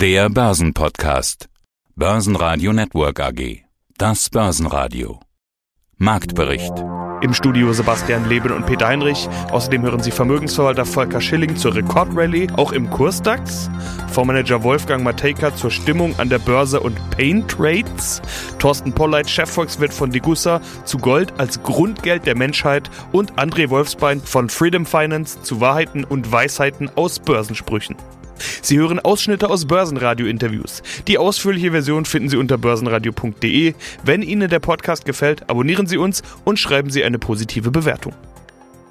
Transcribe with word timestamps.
Der 0.00 0.30
Börsenpodcast. 0.30 1.50
Börsenradio 1.94 2.72
Network 2.72 3.20
AG. 3.20 3.66
Das 3.98 4.30
Börsenradio. 4.30 5.20
Marktbericht. 5.98 6.72
Im 7.20 7.34
Studio 7.34 7.70
Sebastian 7.74 8.26
Leben 8.26 8.50
und 8.50 8.64
Peter 8.64 8.88
Heinrich. 8.88 9.28
Außerdem 9.50 9.82
hören 9.82 10.02
Sie 10.02 10.10
Vermögensverwalter 10.10 10.86
Volker 10.86 11.20
Schilling 11.20 11.54
zur 11.54 11.74
Rekordrallye, 11.74 12.46
auch 12.56 12.72
im 12.72 12.88
Kursdax. 12.88 13.68
Fondsmanager 14.10 14.62
Wolfgang 14.62 15.04
Matejka 15.04 15.54
zur 15.54 15.70
Stimmung 15.70 16.18
an 16.18 16.30
der 16.30 16.38
Börse 16.38 16.80
und 16.80 16.96
Paint 17.10 17.56
Rates. 17.58 18.22
Thorsten 18.58 18.94
Polleit, 18.94 19.28
Chefvolkswirt 19.28 19.92
von 19.92 20.10
Degussa, 20.10 20.62
zu 20.86 20.96
Gold 20.96 21.34
als 21.36 21.62
Grundgeld 21.62 22.24
der 22.24 22.38
Menschheit. 22.38 22.90
Und 23.12 23.34
André 23.34 23.68
Wolfsbein 23.68 24.22
von 24.22 24.48
Freedom 24.48 24.86
Finance 24.86 25.42
zu 25.42 25.60
Wahrheiten 25.60 26.04
und 26.04 26.32
Weisheiten 26.32 26.90
aus 26.96 27.18
Börsensprüchen. 27.18 27.96
Sie 28.62 28.78
hören 28.78 28.98
Ausschnitte 28.98 29.50
aus 29.50 29.66
Börsenradio-Interviews. 29.66 30.82
Die 31.08 31.18
ausführliche 31.18 31.70
Version 31.70 32.04
finden 32.04 32.28
Sie 32.28 32.36
unter 32.36 32.58
börsenradio.de. 32.58 33.74
Wenn 34.04 34.22
Ihnen 34.22 34.48
der 34.48 34.60
Podcast 34.60 35.04
gefällt, 35.04 35.48
abonnieren 35.48 35.86
Sie 35.86 35.96
uns 35.96 36.22
und 36.44 36.58
schreiben 36.58 36.90
Sie 36.90 37.04
eine 37.04 37.18
positive 37.18 37.70
Bewertung. 37.70 38.14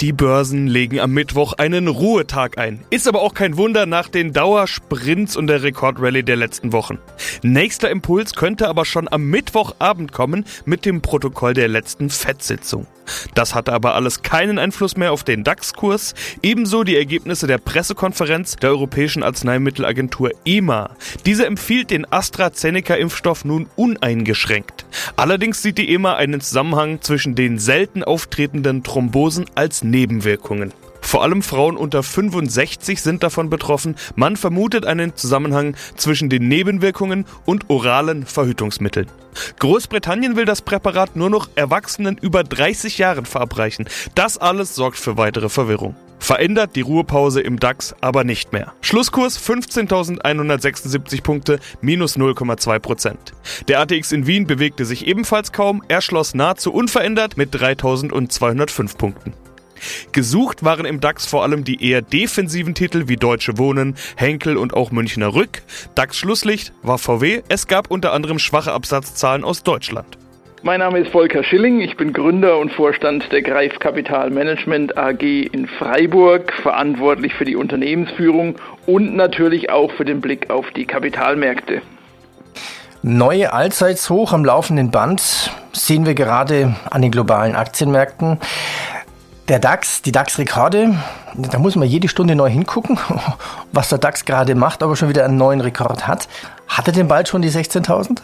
Die 0.02 0.14
Börsen 0.14 0.68
legen 0.68 1.02
am 1.02 1.12
Mittwoch 1.12 1.52
einen 1.58 1.90
Ruhetag 1.90 2.58
ein. 2.58 2.80
Ist 2.90 3.06
aber 3.06 3.22
auch 3.22 3.34
kein 3.34 3.58
Wunder 3.58 3.86
nach 3.86 4.08
den 4.08 4.32
Dauersprints 4.32 5.36
und 5.36 5.48
der 5.48 5.62
Rekordrallye 5.62 6.24
der 6.24 6.38
letzten 6.38 6.72
Wochen. 6.72 7.00
Nächster 7.44 7.90
Impuls 7.90 8.34
könnte 8.34 8.70
aber 8.70 8.86
schon 8.86 9.12
am 9.12 9.26
Mittwochabend 9.26 10.14
kommen 10.14 10.46
mit 10.64 10.86
dem 10.86 11.02
Protokoll 11.02 11.54
der 11.54 11.68
letzten 11.68 12.10
FED-Sitzung. 12.10 12.88
Das 13.36 13.54
hatte 13.54 13.74
aber 13.74 13.94
alles 13.96 14.22
keinen 14.22 14.58
Einfluss 14.58 14.96
mehr 14.96 15.12
auf 15.12 15.26
den 15.26 15.44
DAX-Kurs, 15.44 16.14
ebenso 16.42 16.86
die 16.86 16.96
Ergebnisse 16.96 17.48
der 17.48 17.58
Pressekonferenz 17.58 18.56
der 18.56 18.70
Europäischen 18.70 19.22
Arzneimittelagentur 19.22 20.32
EMA. 20.46 20.92
Diese 21.26 21.46
empfiehlt 21.46 21.92
den 21.92 22.06
AstraZeneca-Impfstoff 22.10 23.44
nun 23.44 23.68
uneingeschränkt. 23.76 24.79
Allerdings 25.16 25.62
sieht 25.62 25.78
die 25.78 25.94
EMA 25.94 26.16
einen 26.16 26.42
Zusammenhang 26.42 27.02
zwischen 27.02 27.36
den 27.36 27.60
selten 27.60 28.04
auftretenden 28.04 28.84
Thrombosen 28.84 29.46
als 29.56 29.84
Nebenwirkungen. 29.84 30.74
Vor 31.02 31.24
allem 31.24 31.42
Frauen 31.42 31.78
unter 31.78 32.04
65 32.04 33.02
sind 33.02 33.24
davon 33.24 33.50
betroffen. 33.50 33.96
Man 34.16 34.36
vermutet 34.36 34.86
einen 34.86 35.16
Zusammenhang 35.16 35.76
zwischen 35.96 36.30
den 36.30 36.48
Nebenwirkungen 36.48 37.26
und 37.46 37.70
oralen 37.70 38.26
Verhütungsmitteln. 38.26 39.08
Großbritannien 39.60 40.36
will 40.36 40.46
das 40.46 40.62
Präparat 40.62 41.16
nur 41.16 41.30
noch 41.30 41.50
Erwachsenen 41.56 42.18
über 42.22 42.44
30 42.44 42.98
Jahren 42.98 43.26
verabreichen. 43.26 43.88
Das 44.14 44.38
alles 44.38 44.76
sorgt 44.76 44.98
für 44.98 45.18
weitere 45.18 45.50
Verwirrung. 45.50 45.96
Verändert 46.20 46.76
die 46.76 46.82
Ruhepause 46.82 47.42
im 47.42 47.60
DAX 47.60 47.96
aber 48.02 48.24
nicht 48.24 48.54
mehr. 48.54 48.74
Schlusskurs 48.82 49.40
15.176 49.40 51.24
Punkte, 51.24 51.60
minus 51.82 52.18
0,2 52.18 52.80
Prozent. 52.80 53.34
Der 53.68 53.80
ATX 53.80 54.12
in 54.12 54.28
Wien 54.28 54.46
bewegte 54.46 54.86
sich 54.86 55.08
ebenfalls 55.08 55.52
kaum, 55.52 55.82
er 55.88 56.02
schloss 56.02 56.34
nahezu 56.34 56.72
unverändert 56.72 57.38
mit 57.38 57.56
3.205 57.56 58.98
Punkten. 58.98 59.34
Gesucht 60.12 60.64
waren 60.64 60.86
im 60.86 61.00
DAX 61.00 61.26
vor 61.26 61.44
allem 61.44 61.64
die 61.64 61.84
eher 61.84 62.02
defensiven 62.02 62.76
Titel 62.76 63.08
wie 63.08 63.16
Deutsche 63.16 63.58
Wohnen, 63.58 63.96
Henkel 64.16 64.58
und 64.58 64.74
auch 64.74 64.92
Münchner 64.92 65.34
Rück. 65.34 65.64
DAX 65.96 66.18
Schlusslicht 66.18 66.74
war 66.84 66.98
VW. 66.98 67.42
Es 67.48 67.68
gab 67.68 67.90
unter 67.90 68.14
anderem 68.14 68.40
schwache 68.40 68.74
Absatzzahlen 68.74 69.44
aus 69.44 69.64
Deutschland. 69.64 70.18
Mein 70.62 70.82
Name 70.82 71.00
ist 71.00 71.12
Volker 71.14 71.42
Schilling, 71.42 71.80
ich 71.80 71.96
bin 71.96 72.12
Gründer 72.12 72.58
und 72.58 72.74
Vorstand 72.74 73.32
der 73.32 73.42
Greif 73.42 73.80
Kapital 73.80 74.30
Management 74.30 74.98
AG 74.98 75.22
in 75.22 75.68
Freiburg, 75.68 76.52
verantwortlich 76.52 77.34
für 77.34 77.46
die 77.46 77.56
Unternehmensführung 77.56 78.56
und 78.86 79.16
natürlich 79.16 79.70
auch 79.70 79.90
für 79.94 80.04
den 80.04 80.20
Blick 80.20 80.50
auf 80.50 80.66
die 80.72 80.86
Kapitalmärkte. 80.86 81.82
Neue 83.02 83.54
Allzeitshoch 83.54 84.34
am 84.34 84.44
laufenden 84.44 84.92
Band 84.92 85.50
sehen 85.72 86.06
wir 86.06 86.14
gerade 86.14 86.76
an 86.90 87.02
den 87.02 87.12
globalen 87.12 87.56
Aktienmärkten. 87.56 88.38
Der 89.48 89.60
DAX, 89.60 90.02
die 90.02 90.12
DAX-Rekorde, 90.12 90.94
da 91.36 91.58
muss 91.58 91.78
man 91.78 91.88
jede 91.88 92.10
Stunde 92.10 92.36
neu 92.36 92.50
hingucken, 92.50 93.00
was 93.72 93.88
der 93.88 93.98
DAX 93.98 94.26
gerade 94.26 94.56
macht, 94.56 94.84
ob 94.84 94.90
er 94.90 94.96
schon 94.98 95.08
wieder 95.08 95.24
einen 95.24 95.38
neuen 95.38 95.62
Rekord 95.62 96.06
hat. 96.06 96.28
Hat 96.68 96.86
er 96.86 96.94
denn 96.94 97.08
bald 97.08 97.30
schon 97.30 97.42
die 97.42 97.50
16.000? 97.50 98.20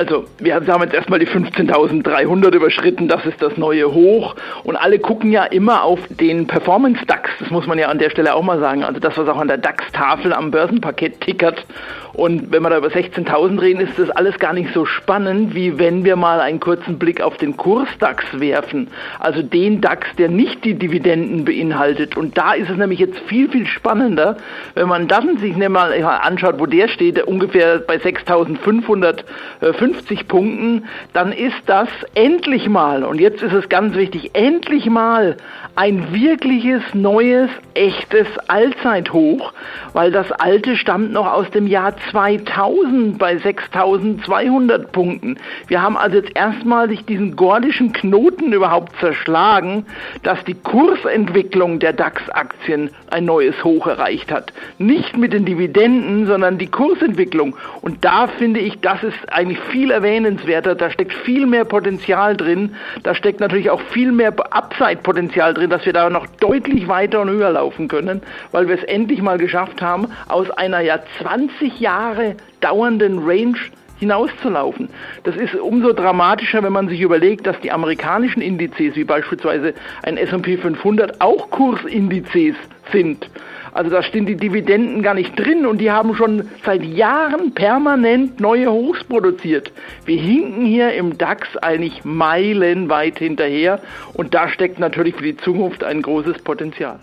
Also, 0.00 0.24
wir 0.38 0.54
haben 0.54 0.82
jetzt 0.82 0.94
erstmal 0.94 1.18
die 1.18 1.26
15.300 1.26 2.54
überschritten, 2.54 3.06
das 3.06 3.26
ist 3.26 3.42
das 3.42 3.58
neue 3.58 3.92
Hoch. 3.92 4.34
Und 4.64 4.76
alle 4.76 4.98
gucken 4.98 5.30
ja 5.30 5.44
immer 5.44 5.84
auf 5.84 5.98
den 6.08 6.46
Performance 6.46 7.04
DAX, 7.04 7.28
das 7.38 7.50
muss 7.50 7.66
man 7.66 7.78
ja 7.78 7.88
an 7.88 7.98
der 7.98 8.08
Stelle 8.08 8.34
auch 8.34 8.42
mal 8.42 8.58
sagen. 8.60 8.82
Also 8.82 8.98
das, 8.98 9.18
was 9.18 9.28
auch 9.28 9.36
an 9.36 9.48
der 9.48 9.58
DAX-Tafel 9.58 10.32
am 10.32 10.50
Börsenpaket 10.52 11.20
tickert. 11.20 11.66
Und 12.14 12.50
wenn 12.50 12.62
wir 12.62 12.70
da 12.70 12.78
über 12.78 12.88
16.000 12.88 13.60
reden, 13.60 13.80
ist 13.80 13.98
das 13.98 14.08
alles 14.10 14.38
gar 14.38 14.54
nicht 14.54 14.72
so 14.72 14.86
spannend, 14.86 15.54
wie 15.54 15.78
wenn 15.78 16.02
wir 16.02 16.16
mal 16.16 16.40
einen 16.40 16.60
kurzen 16.60 16.98
Blick 16.98 17.20
auf 17.20 17.36
den 17.36 17.58
Kurs-DAX 17.58 18.40
werfen. 18.40 18.88
Also 19.18 19.42
den 19.42 19.82
DAX, 19.82 20.08
der 20.16 20.30
nicht 20.30 20.64
die 20.64 20.74
Dividenden 20.74 21.44
beinhaltet. 21.44 22.16
Und 22.16 22.38
da 22.38 22.54
ist 22.54 22.70
es 22.70 22.76
nämlich 22.78 23.00
jetzt 23.00 23.18
viel, 23.28 23.50
viel 23.50 23.66
spannender, 23.66 24.38
wenn 24.74 24.88
man 24.88 25.08
dann 25.08 25.36
sich 25.36 25.54
mal 25.58 25.92
anschaut, 26.02 26.58
wo 26.58 26.64
der 26.64 26.88
steht, 26.88 27.22
ungefähr 27.22 27.80
bei 27.80 27.96
6.550 27.96 29.89
Punkten, 30.28 30.84
dann 31.12 31.32
ist 31.32 31.62
das 31.66 31.88
endlich 32.14 32.68
mal, 32.68 33.04
und 33.04 33.20
jetzt 33.20 33.42
ist 33.42 33.52
es 33.52 33.68
ganz 33.68 33.94
wichtig, 33.94 34.30
endlich 34.34 34.86
mal 34.86 35.36
ein 35.76 36.12
wirkliches, 36.12 36.82
neues, 36.94 37.48
echtes 37.74 38.26
Allzeithoch, 38.48 39.52
weil 39.92 40.10
das 40.10 40.30
alte 40.32 40.76
stammt 40.76 41.12
noch 41.12 41.32
aus 41.32 41.50
dem 41.50 41.66
Jahr 41.66 41.94
2000 42.10 43.18
bei 43.18 43.38
6200 43.38 44.92
Punkten. 44.92 45.36
Wir 45.68 45.80
haben 45.82 45.96
also 45.96 46.16
jetzt 46.16 46.36
erstmalig 46.36 47.06
diesen 47.06 47.36
gordischen 47.36 47.92
Knoten 47.92 48.52
überhaupt 48.52 48.98
zerschlagen, 49.00 49.86
dass 50.22 50.44
die 50.44 50.54
Kursentwicklung 50.54 51.78
der 51.78 51.92
DAX-Aktien 51.92 52.90
ein 53.10 53.24
neues 53.24 53.64
Hoch 53.64 53.86
erreicht 53.86 54.30
hat. 54.30 54.52
Nicht 54.78 55.16
mit 55.16 55.32
den 55.32 55.44
Dividenden, 55.44 56.26
sondern 56.26 56.58
die 56.58 56.66
Kursentwicklung. 56.66 57.56
Und 57.80 58.04
da 58.04 58.26
finde 58.26 58.60
ich, 58.60 58.80
das 58.80 59.02
ist 59.02 59.32
eigentlich 59.32 59.60
viel 59.70 59.79
erwähnenswerter. 59.88 60.74
Da 60.74 60.90
steckt 60.90 61.14
viel 61.14 61.46
mehr 61.46 61.64
Potenzial 61.64 62.36
drin. 62.36 62.74
Da 63.02 63.14
steckt 63.14 63.40
natürlich 63.40 63.70
auch 63.70 63.80
viel 63.80 64.12
mehr 64.12 64.34
Upside-Potenzial 64.50 65.54
drin, 65.54 65.70
dass 65.70 65.86
wir 65.86 65.92
da 65.92 66.10
noch 66.10 66.26
deutlich 66.26 66.88
weiter 66.88 67.20
und 67.20 67.30
höher 67.30 67.52
laufen 67.52 67.88
können, 67.88 68.20
weil 68.52 68.68
wir 68.68 68.74
es 68.74 68.84
endlich 68.84 69.22
mal 69.22 69.38
geschafft 69.38 69.80
haben, 69.80 70.08
aus 70.28 70.50
einer 70.50 70.80
ja 70.80 70.98
20 71.22 71.80
Jahre 71.80 72.34
dauernden 72.60 73.20
Range 73.20 73.56
hinauszulaufen. 74.00 74.88
Das 75.22 75.36
ist 75.36 75.54
umso 75.54 75.92
dramatischer, 75.92 76.62
wenn 76.62 76.72
man 76.72 76.88
sich 76.88 77.00
überlegt, 77.00 77.46
dass 77.46 77.60
die 77.60 77.70
amerikanischen 77.70 78.42
Indizes, 78.42 78.96
wie 78.96 79.04
beispielsweise 79.04 79.74
ein 80.02 80.16
S&P 80.16 80.56
500, 80.56 81.20
auch 81.20 81.50
Kursindizes 81.50 82.56
sind. 82.90 83.30
Also 83.72 83.90
da 83.90 84.02
stehen 84.02 84.26
die 84.26 84.36
Dividenden 84.36 85.02
gar 85.02 85.14
nicht 85.14 85.38
drin 85.38 85.64
und 85.64 85.78
die 85.78 85.90
haben 85.90 86.16
schon 86.16 86.48
seit 86.64 86.82
Jahren 86.82 87.54
permanent 87.54 88.40
neue 88.40 88.70
Hochs 88.72 89.04
produziert. 89.04 89.70
Wir 90.04 90.20
hinken 90.20 90.64
hier 90.64 90.92
im 90.94 91.18
DAX 91.18 91.56
eigentlich 91.58 92.04
meilenweit 92.04 93.18
hinterher 93.18 93.80
und 94.14 94.34
da 94.34 94.48
steckt 94.48 94.80
natürlich 94.80 95.14
für 95.14 95.22
die 95.22 95.36
Zukunft 95.36 95.84
ein 95.84 96.02
großes 96.02 96.42
Potenzial. 96.42 96.98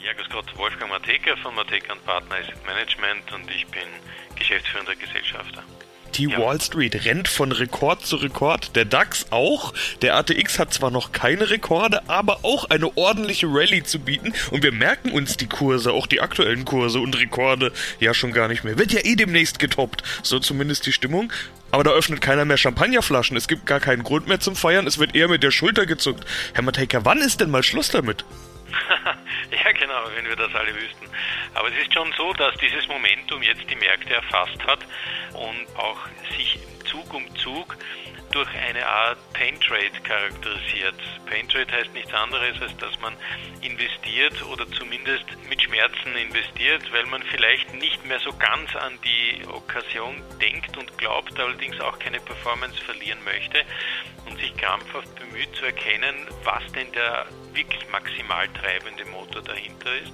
Ja, 0.00 0.12
grüß 0.14 0.28
Gott, 0.30 0.58
Wolfgang 0.58 0.90
Mateka 0.90 1.36
von 1.36 1.54
Mateka 1.54 1.94
Partner 2.04 2.34
Asset 2.34 2.66
Management 2.66 3.32
und 3.32 3.50
ich 3.54 3.66
bin 3.68 3.82
geschäftsführender 4.36 4.96
Gesellschafter. 4.96 5.62
Die 6.14 6.24
ja. 6.24 6.38
Wall 6.38 6.60
Street 6.60 7.04
rennt 7.04 7.28
von 7.28 7.52
Rekord 7.52 8.04
zu 8.04 8.16
Rekord, 8.16 8.76
der 8.76 8.84
DAX 8.84 9.26
auch. 9.30 9.72
Der 10.02 10.16
ATX 10.16 10.58
hat 10.58 10.74
zwar 10.74 10.90
noch 10.90 11.12
keine 11.12 11.50
Rekorde, 11.50 12.08
aber 12.08 12.40
auch 12.44 12.68
eine 12.70 12.96
ordentliche 12.96 13.46
Rallye 13.48 13.82
zu 13.82 13.98
bieten 13.98 14.32
und 14.50 14.62
wir 14.62 14.72
merken 14.72 15.10
uns 15.10 15.36
die 15.36 15.46
Kurse, 15.46 15.92
auch 15.92 16.06
die 16.06 16.20
aktuellen 16.20 16.64
Kurse 16.64 17.00
und 17.00 17.18
Rekorde 17.18 17.72
ja 18.00 18.12
schon 18.14 18.32
gar 18.32 18.48
nicht 18.48 18.64
mehr. 18.64 18.78
Wird 18.78 18.92
ja 18.92 19.00
eh 19.04 19.16
demnächst 19.16 19.58
getoppt, 19.58 20.02
so 20.22 20.38
zumindest 20.38 20.86
die 20.86 20.92
Stimmung. 20.92 21.32
Aber 21.70 21.84
da 21.84 21.90
öffnet 21.90 22.20
keiner 22.20 22.44
mehr 22.44 22.58
Champagnerflaschen, 22.58 23.36
es 23.36 23.48
gibt 23.48 23.64
gar 23.64 23.80
keinen 23.80 24.02
Grund 24.02 24.28
mehr 24.28 24.40
zum 24.40 24.54
Feiern, 24.54 24.86
es 24.86 24.98
wird 24.98 25.14
eher 25.14 25.28
mit 25.28 25.42
der 25.42 25.50
Schulter 25.50 25.86
gezuckt. 25.86 26.26
Herr 26.52 26.62
Matejka, 26.62 27.04
wann 27.04 27.18
ist 27.18 27.40
denn 27.40 27.50
mal 27.50 27.62
Schluss 27.62 27.88
damit? 27.88 28.26
ja, 29.64 29.72
genau, 29.72 30.04
wenn 30.14 30.26
wir 30.26 30.36
das 30.36 30.54
alle 30.54 30.74
wüssten. 30.74 31.08
Aber 31.54 31.68
es 31.68 31.76
ist 31.76 31.92
schon 31.92 32.12
so, 32.16 32.32
dass 32.32 32.54
dieses 32.56 32.86
Momentum 32.88 33.42
jetzt 33.42 33.68
die 33.68 33.76
Märkte 33.76 34.14
erfasst 34.14 34.64
hat 34.66 34.80
und 35.34 35.78
auch 35.78 35.98
sich 36.36 36.58
Zug 36.84 37.12
um 37.14 37.34
Zug 37.36 37.76
durch 38.32 38.48
eine 38.56 38.86
Art 38.86 39.18
Pain 39.34 39.60
Trade 39.60 39.92
charakterisiert. 40.02 40.94
Pain 41.26 41.48
Trade 41.48 41.70
heißt 41.70 41.92
nichts 41.92 42.12
anderes, 42.14 42.60
als 42.62 42.76
dass 42.78 42.98
man 43.00 43.14
investiert 43.60 44.42
oder 44.46 44.68
zumindest 44.72 45.24
mit 45.48 45.62
Schmerzen 45.62 46.16
investiert, 46.16 46.90
weil 46.92 47.04
man 47.06 47.22
vielleicht 47.24 47.74
nicht 47.74 48.04
mehr 48.06 48.18
so 48.20 48.32
ganz 48.32 48.74
an 48.74 48.98
die 49.04 49.46
Okkasion 49.46 50.22
denkt 50.40 50.76
und 50.78 50.96
glaubt, 50.96 51.38
allerdings 51.38 51.78
auch 51.80 51.98
keine 51.98 52.20
Performance 52.20 52.82
verlieren 52.84 53.22
möchte 53.24 53.64
und 54.26 54.38
sich 54.38 54.56
krampfhaft 54.56 55.14
bemüht 55.14 55.54
zu 55.54 55.66
erkennen, 55.66 56.26
was 56.42 56.62
denn 56.72 56.90
der 56.92 57.26
wirklich 57.54 57.88
maximal 57.90 58.48
treibende 58.48 59.04
Motor 59.06 59.42
dahinter 59.42 59.94
ist. 59.98 60.12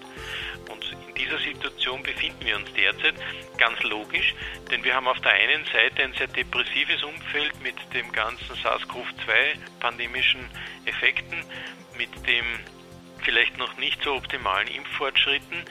Und 0.68 0.84
in 1.08 1.14
dieser 1.14 1.38
Situation 1.38 2.02
befinden 2.02 2.44
wir 2.44 2.56
uns 2.56 2.72
derzeit 2.74 3.14
ganz 3.56 3.82
logisch, 3.82 4.34
denn 4.70 4.84
wir 4.84 4.94
haben 4.94 5.08
auf 5.08 5.20
der 5.20 5.32
einen 5.32 5.64
Seite 5.66 6.02
ein 6.02 6.12
sehr 6.14 6.28
depressives 6.28 7.02
Umfeld 7.02 7.60
mit 7.62 7.76
dem 7.94 8.12
ganzen 8.12 8.54
SARS-CoV-2 8.56 9.58
pandemischen 9.80 10.44
Effekten, 10.84 11.44
mit 11.96 12.10
dem 12.26 12.44
vielleicht 13.22 13.58
noch 13.58 13.76
nicht 13.78 14.02
so 14.02 14.14
optimalen 14.14 14.68
Impffortschritten, 14.68 15.64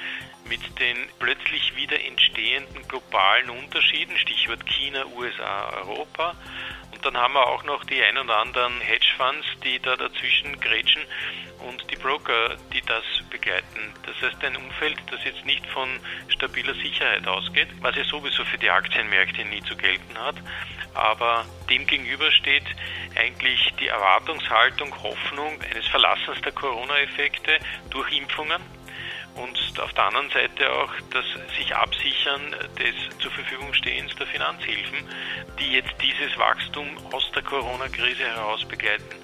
mit 0.49 0.61
den 0.79 0.97
plötzlich 1.19 1.75
wieder 1.75 1.99
entstehenden 2.03 2.87
globalen 2.87 3.49
Unterschieden, 3.49 4.17
Stichwort 4.17 4.65
China, 4.65 5.05
USA, 5.07 5.69
Europa. 5.77 6.35
Dann 7.07 7.23
haben 7.23 7.35
wir 7.35 7.47
auch 7.47 7.63
noch 7.63 7.85
die 7.85 8.03
ein 8.03 8.17
oder 8.17 8.35
anderen 8.35 8.81
Hedgefonds, 8.81 9.47
die 9.63 9.79
da 9.79 9.95
dazwischen 9.95 10.59
grätschen 10.59 11.01
und 11.59 11.89
die 11.89 11.95
Broker, 11.95 12.57
die 12.73 12.81
das 12.81 13.05
begleiten. 13.29 13.93
Das 14.05 14.15
heißt 14.21 14.43
ein 14.43 14.57
Umfeld, 14.57 14.97
das 15.09 15.23
jetzt 15.23 15.45
nicht 15.45 15.65
von 15.67 15.87
stabiler 16.27 16.73
Sicherheit 16.73 17.25
ausgeht, 17.25 17.69
was 17.79 17.95
ja 17.95 18.03
sowieso 18.03 18.43
für 18.43 18.57
die 18.57 18.69
Aktienmärkte 18.69 19.45
nie 19.45 19.63
zu 19.63 19.77
gelten 19.77 20.17
hat. 20.17 20.35
Aber 20.95 21.45
dem 21.69 21.87
gegenüber 21.87 22.29
steht 22.29 22.65
eigentlich 23.15 23.73
die 23.79 23.87
Erwartungshaltung, 23.87 24.93
Hoffnung 25.01 25.61
eines 25.61 25.87
Verlassens 25.87 26.41
der 26.41 26.51
Corona-Effekte 26.51 27.57
durch 27.89 28.11
Impfungen 28.11 28.61
und 29.37 29.79
auf 29.79 29.93
der 29.93 30.05
anderen 30.05 30.29
Seite 30.31 30.71
auch 30.71 30.93
das 31.11 31.25
sich 31.55 31.75
absichern 31.75 32.55
des 32.77 33.19
zur 33.19 33.31
Verfügung 33.31 33.73
stehens 33.73 34.13
der 34.15 34.27
Finanzhilfen, 34.27 34.97
die 35.59 35.73
jetzt 35.73 35.93
dieses 36.01 36.37
Wachstum 36.37 36.97
aus 37.11 37.31
der 37.33 37.43
Corona-Krise 37.43 38.23
heraus 38.23 38.65
begleiten. 38.65 39.15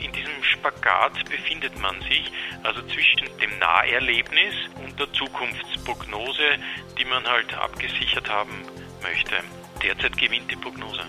In 0.00 0.12
diesem 0.12 0.42
Spagat 0.42 1.24
befindet 1.30 1.78
man 1.78 2.00
sich, 2.02 2.32
also 2.62 2.82
zwischen 2.82 3.28
dem 3.38 3.58
Naherlebnis 3.58 4.54
und 4.82 4.98
der 4.98 5.12
Zukunftsprognose, 5.12 6.58
die 6.98 7.04
man 7.04 7.24
halt 7.26 7.54
abgesichert 7.54 8.28
haben 8.28 8.64
möchte. 9.02 9.36
Derzeit 9.82 10.16
gewinnt 10.16 10.50
die 10.50 10.56
Prognose. 10.56 11.04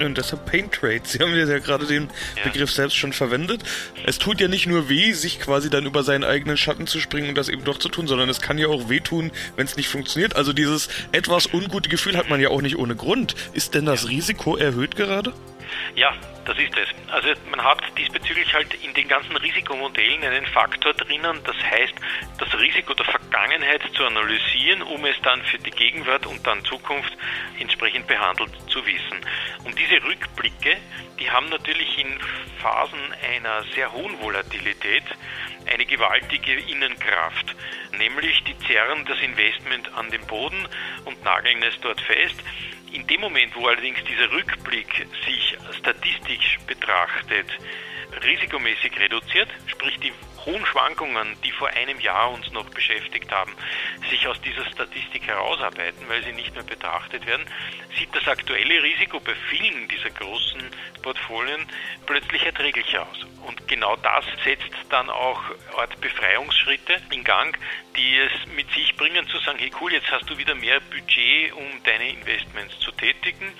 Und 0.00 0.18
deshalb 0.18 0.46
Pain 0.46 0.70
Trade. 0.70 1.00
Sie 1.04 1.18
haben 1.18 1.34
ja 1.48 1.58
gerade 1.58 1.86
den 1.86 2.08
ja. 2.36 2.44
Begriff 2.44 2.70
selbst 2.70 2.96
schon 2.96 3.12
verwendet. 3.12 3.62
Es 4.06 4.18
tut 4.18 4.40
ja 4.40 4.48
nicht 4.48 4.66
nur 4.66 4.88
weh, 4.88 5.12
sich 5.12 5.40
quasi 5.40 5.70
dann 5.70 5.86
über 5.86 6.02
seinen 6.02 6.24
eigenen 6.24 6.56
Schatten 6.56 6.86
zu 6.86 7.00
springen 7.00 7.30
und 7.30 7.34
das 7.34 7.48
eben 7.48 7.64
doch 7.64 7.78
zu 7.78 7.88
tun, 7.88 8.06
sondern 8.06 8.28
es 8.28 8.40
kann 8.40 8.58
ja 8.58 8.68
auch 8.68 8.88
wehtun, 8.88 9.30
wenn 9.56 9.66
es 9.66 9.76
nicht 9.76 9.88
funktioniert. 9.88 10.36
Also 10.36 10.52
dieses 10.52 10.88
etwas 11.12 11.52
ungute 11.52 11.88
Gefühl 11.88 12.16
hat 12.16 12.28
man 12.28 12.40
ja 12.40 12.50
auch 12.50 12.62
nicht 12.62 12.76
ohne 12.76 12.96
Grund. 12.96 13.34
Ist 13.52 13.74
denn 13.74 13.86
das 13.86 14.08
Risiko 14.08 14.56
erhöht 14.56 14.96
gerade? 14.96 15.32
Ja, 15.94 16.14
das 16.44 16.58
ist 16.58 16.76
es. 16.76 16.88
Also 17.12 17.28
man 17.50 17.62
hat 17.62 17.82
diesbezüglich 17.96 18.52
halt 18.54 18.72
in 18.82 18.94
den 18.94 19.08
ganzen 19.08 19.36
Risikomodellen 19.36 20.22
einen 20.22 20.46
Faktor 20.46 20.94
drinnen, 20.94 21.40
das 21.44 21.56
heißt, 21.56 21.94
das 22.38 22.58
Risiko 22.58 22.94
der 22.94 23.04
Vergangenheit 23.06 23.82
zu 23.94 24.04
analysieren, 24.04 24.82
um 24.82 25.04
es 25.04 25.20
dann 25.22 25.42
für 25.44 25.58
die 25.58 25.70
Gegenwart 25.70 26.26
und 26.26 26.46
dann 26.46 26.64
Zukunft 26.64 27.12
entsprechend 27.58 28.06
behandelt 28.06 28.50
zu 28.70 28.84
wissen. 28.86 29.20
Und 29.64 29.78
diese 29.78 30.02
Rückblicke, 30.02 30.76
die 31.18 31.30
haben 31.30 31.48
natürlich 31.48 31.98
in 31.98 32.18
Phasen 32.62 33.14
einer 33.34 33.64
sehr 33.74 33.92
hohen 33.92 34.18
Volatilität 34.20 35.04
eine 35.66 35.84
gewaltige 35.84 36.54
Innenkraft, 36.54 37.54
nämlich 37.98 38.42
die 38.44 38.58
zerren 38.66 39.04
das 39.04 39.20
Investment 39.20 39.92
an 39.94 40.10
den 40.10 40.26
Boden 40.26 40.66
und 41.04 41.22
nageln 41.24 41.62
es 41.62 41.78
dort 41.80 42.00
fest. 42.00 42.36
In 42.92 43.06
dem 43.06 43.20
Moment, 43.20 43.54
wo 43.54 43.66
allerdings 43.66 43.98
dieser 44.04 44.30
Rückblick 44.30 45.06
sich 45.24 45.56
statistisch 45.78 46.58
betrachtet 46.66 47.46
risikomäßig 48.24 48.98
reduziert, 48.98 49.48
sprich 49.66 49.98
die 50.00 50.12
hohen 50.46 50.64
Schwankungen, 50.64 51.36
die 51.44 51.50
vor 51.52 51.68
einem 51.68 52.00
Jahr 52.00 52.30
uns 52.30 52.50
noch 52.52 52.68
beschäftigt 52.70 53.30
haben, 53.30 53.52
sich 54.08 54.26
aus 54.26 54.40
dieser 54.40 54.64
Statistik 54.70 55.26
herausarbeiten, 55.26 56.08
weil 56.08 56.24
sie 56.24 56.32
nicht 56.32 56.54
mehr 56.54 56.64
betrachtet 56.64 57.26
werden, 57.26 57.46
sieht 57.98 58.14
das 58.14 58.26
aktuelle 58.26 58.82
Risiko 58.82 59.20
bei 59.20 59.34
vielen 59.50 59.88
dieser 59.88 60.10
großen 60.10 60.62
Portfolien 61.02 61.66
plötzlich 62.06 62.44
erträglicher 62.44 63.02
aus. 63.02 63.26
Und 63.48 63.66
genau 63.66 63.96
das 63.96 64.26
setzt 64.44 64.76
dann 64.90 65.08
auch 65.08 65.40
Art 65.74 65.98
Befreiungsschritte 66.02 67.00
in 67.10 67.24
Gang, 67.24 67.58
die 67.96 68.18
es 68.18 68.30
mit 68.54 68.70
sich 68.72 68.94
bringen 68.94 69.26
zu 69.26 69.38
sagen, 69.38 69.58
hey 69.58 69.72
cool, 69.80 69.90
jetzt 69.90 70.10
hast 70.12 70.28
du 70.28 70.36
wieder 70.36 70.54
mehr 70.54 70.80
Budget, 70.80 71.54
um 71.54 71.82
deine 71.82 72.10
Investments 72.10 72.78
zu 72.80 72.92
tätigen 72.92 73.50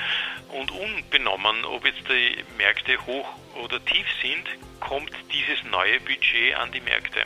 und 0.49 0.70
unbenommen, 0.70 1.64
ob 1.64 1.87
jetzt 1.87 2.06
die 2.06 2.44
Märkte 2.58 2.99
hoch 3.06 3.26
oder 3.64 3.82
tief 3.82 4.06
sind, 4.20 4.46
kommt 4.81 5.11
dieses 5.32 5.64
neue 5.64 5.99
Budget 6.00 6.55
an 6.56 6.70
die 6.70 6.82
Märkte. 6.82 7.25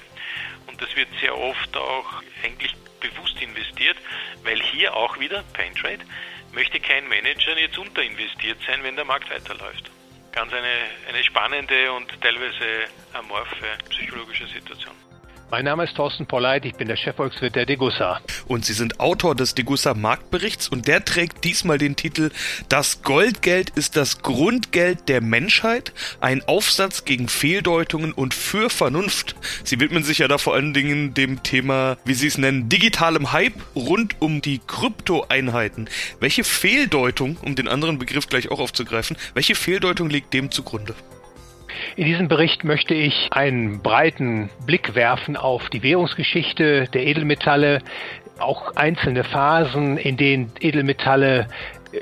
Und 0.68 0.80
das 0.80 0.94
wird 0.94 1.08
sehr 1.20 1.36
oft 1.36 1.76
auch 1.76 2.22
eigentlich 2.44 2.76
bewusst 3.00 3.42
investiert, 3.42 3.96
weil 4.44 4.62
hier 4.62 4.94
auch 4.94 5.18
wieder, 5.18 5.42
Pain 5.52 5.74
Trade, 5.74 6.04
möchte 6.52 6.78
kein 6.78 7.08
Manager 7.08 7.58
jetzt 7.58 7.76
unterinvestiert 7.76 8.58
sein, 8.68 8.84
wenn 8.84 8.94
der 8.94 9.04
Markt 9.04 9.28
weiterläuft. 9.30 9.91
Ganz 10.32 10.52
eine, 10.52 10.88
eine 11.08 11.22
spannende 11.22 11.92
und 11.92 12.08
teilweise 12.20 12.88
amorphe 13.12 13.66
psychologische 13.90 14.46
Situation. 14.46 14.94
Mein 15.52 15.66
Name 15.66 15.84
ist 15.84 15.96
Thorsten 15.96 16.24
Polleit, 16.24 16.64
ich 16.64 16.76
bin 16.76 16.88
der 16.88 16.96
Chefvolkswirt 16.96 17.54
der 17.56 17.66
Degussa. 17.66 18.22
Und 18.46 18.64
Sie 18.64 18.72
sind 18.72 19.00
Autor 19.00 19.34
des 19.34 19.54
Degussa 19.54 19.92
Marktberichts 19.92 20.66
und 20.66 20.88
der 20.88 21.04
trägt 21.04 21.44
diesmal 21.44 21.76
den 21.76 21.94
Titel 21.94 22.30
Das 22.70 23.02
Goldgeld 23.02 23.68
ist 23.68 23.94
das 23.96 24.22
Grundgeld 24.22 25.10
der 25.10 25.20
Menschheit, 25.20 25.92
ein 26.22 26.42
Aufsatz 26.48 27.04
gegen 27.04 27.28
Fehldeutungen 27.28 28.14
und 28.14 28.32
für 28.32 28.70
Vernunft. 28.70 29.36
Sie 29.62 29.78
widmen 29.78 30.04
sich 30.04 30.16
ja 30.20 30.26
da 30.26 30.38
vor 30.38 30.54
allen 30.54 30.72
Dingen 30.72 31.12
dem 31.12 31.42
Thema, 31.42 31.98
wie 32.06 32.14
Sie 32.14 32.28
es 32.28 32.38
nennen, 32.38 32.70
digitalem 32.70 33.32
Hype 33.32 33.60
rund 33.76 34.22
um 34.22 34.40
die 34.40 34.58
Kryptoeinheiten. 34.66 35.90
Welche 36.18 36.44
Fehldeutung, 36.44 37.36
um 37.42 37.56
den 37.56 37.68
anderen 37.68 37.98
Begriff 37.98 38.26
gleich 38.26 38.50
auch 38.50 38.58
aufzugreifen, 38.58 39.18
welche 39.34 39.54
Fehldeutung 39.54 40.08
liegt 40.08 40.32
dem 40.32 40.50
zugrunde? 40.50 40.94
In 41.94 42.06
diesem 42.06 42.28
Bericht 42.28 42.64
möchte 42.64 42.94
ich 42.94 43.28
einen 43.32 43.82
breiten 43.82 44.48
Blick 44.64 44.94
werfen 44.94 45.36
auf 45.36 45.68
die 45.68 45.82
Währungsgeschichte 45.82 46.88
der 46.92 47.06
Edelmetalle, 47.06 47.82
auch 48.38 48.74
einzelne 48.76 49.24
Phasen, 49.24 49.98
in 49.98 50.16
denen 50.16 50.52
Edelmetalle 50.60 51.48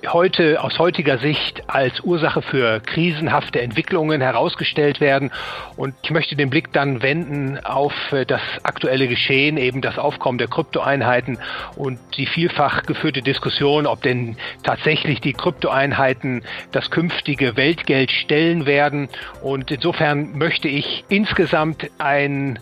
heute 0.06 0.62
aus 0.62 0.78
heutiger 0.78 1.19
Sicht 1.19 1.64
als 1.66 2.00
Ursache 2.00 2.42
für 2.42 2.81
krisenhafte 2.81 3.60
Entwicklungen 3.60 4.20
herausgestellt 4.20 5.00
werden. 5.00 5.31
Und 5.76 5.94
ich 6.02 6.10
möchte 6.10 6.37
den 6.37 6.50
Blick 6.50 6.72
dann 6.72 7.02
wenden 7.02 7.58
auf 7.64 7.92
äh, 8.12 8.25
das 8.25 8.40
aktuelle 8.62 9.08
Geschehen, 9.08 9.56
eben 9.56 9.81
das 9.81 9.98
Aufkommen 9.98 10.38
der 10.38 10.48
Kryptoeinheiten 10.48 11.38
und 11.76 11.98
die 12.16 12.26
vielfach 12.26 12.82
geführte 12.82 13.22
Diskussion, 13.22 13.87
ob 13.87 14.02
denn 14.02 14.37
tatsächlich 14.62 15.20
die 15.20 15.32
Kryptoeinheiten 15.32 16.42
das 16.73 16.90
künftige 16.90 17.56
Weltgeld 17.56 18.11
stellen 18.12 18.66
werden. 18.66 19.09
Und 19.42 19.70
insofern 19.70 20.38
möchte 20.38 20.68
ich 20.68 21.04
insgesamt 21.09 21.90
ein 21.99 22.59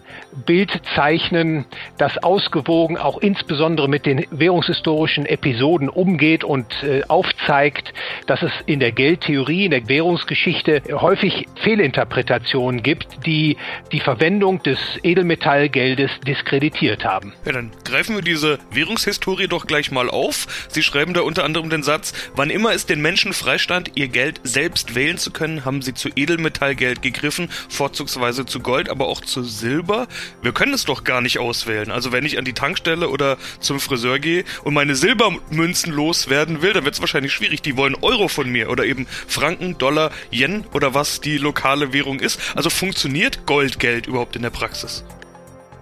Bild 0.46 0.70
zeichnen, 0.94 1.66
das 1.98 2.16
ausgewogen 2.22 2.96
auch 2.96 3.18
insbesondere 3.18 3.88
mit 3.88 4.06
den 4.06 4.24
währungshistorischen 4.30 5.26
Episoden 5.26 5.88
umgeht 5.88 6.44
und 6.44 6.82
äh, 6.82 7.02
aufzeigt, 7.18 7.92
dass 8.26 8.42
es 8.42 8.52
in 8.66 8.78
der 8.78 8.92
Geldtheorie, 8.92 9.64
in 9.64 9.72
der 9.72 9.88
Währungsgeschichte 9.88 10.82
häufig 10.92 11.46
Fehlinterpretationen 11.62 12.82
gibt, 12.82 13.08
die 13.26 13.56
die 13.90 13.98
Verwendung 13.98 14.62
des 14.62 14.78
Edelmetallgeldes 15.02 16.10
diskreditiert 16.26 17.04
haben. 17.04 17.32
Ja, 17.44 17.52
dann 17.52 17.72
greifen 17.84 18.14
wir 18.14 18.22
diese 18.22 18.60
Währungshistorie 18.70 19.48
doch 19.48 19.66
gleich 19.66 19.90
mal 19.90 20.08
auf. 20.08 20.46
Sie 20.68 20.84
schreiben 20.84 21.12
da 21.12 21.22
unter 21.22 21.44
anderem 21.44 21.70
den 21.70 21.82
Satz, 21.82 22.12
wann 22.36 22.50
immer 22.50 22.72
es 22.72 22.86
den 22.86 23.02
Menschen 23.02 23.32
freistand, 23.32 23.92
ihr 23.96 24.08
Geld 24.08 24.40
selbst 24.44 24.94
wählen 24.94 25.18
zu 25.18 25.32
können, 25.32 25.64
haben 25.64 25.82
sie 25.82 25.94
zu 25.94 26.10
Edelmetallgeld 26.14 27.02
gegriffen, 27.02 27.48
vorzugsweise 27.68 28.46
zu 28.46 28.60
Gold, 28.60 28.88
aber 28.88 29.08
auch 29.08 29.22
zu 29.22 29.42
Silber. 29.42 30.06
Wir 30.40 30.52
können 30.52 30.74
es 30.74 30.84
doch 30.84 31.02
gar 31.02 31.20
nicht 31.20 31.40
auswählen. 31.40 31.90
Also 31.90 32.12
wenn 32.12 32.24
ich 32.24 32.38
an 32.38 32.44
die 32.44 32.52
Tankstelle 32.52 33.08
oder 33.08 33.38
zum 33.58 33.80
Friseur 33.80 34.20
gehe 34.20 34.44
und 34.62 34.74
meine 34.74 34.94
Silbermünzen 34.94 35.92
loswerden 35.92 36.62
will, 36.62 36.72
dann 36.72 36.84
wird 36.84 36.94
es 36.94 37.00
wahrscheinlich 37.08 37.32
schwierig. 37.32 37.62
Die 37.62 37.76
wollen 37.76 37.96
Euro 38.02 38.28
von 38.28 38.50
mir 38.50 38.70
oder 38.70 38.84
eben 38.84 39.06
Franken, 39.06 39.78
Dollar, 39.78 40.10
Yen 40.30 40.64
oder 40.74 40.94
was 40.94 41.20
die 41.20 41.38
lokale 41.38 41.92
Währung 41.92 42.20
ist. 42.20 42.40
Also 42.54 42.68
funktioniert 42.70 43.46
Goldgeld 43.46 44.06
überhaupt 44.06 44.36
in 44.36 44.42
der 44.42 44.50
Praxis? 44.50 45.04